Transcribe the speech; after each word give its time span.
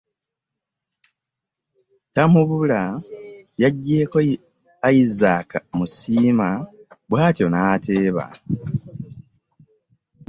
Tamubula 2.13 2.81
yaggyeeko 3.61 4.17
Isaac 4.99 5.49
Musiima 5.77 6.49
bw'atyo 7.09 7.47
n'ateeba 7.49 8.25